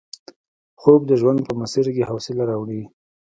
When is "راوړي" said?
2.49-2.81